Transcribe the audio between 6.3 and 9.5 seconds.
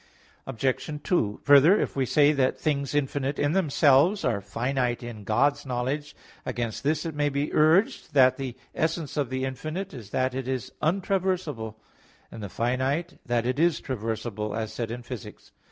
against this it may be urged that the essence of the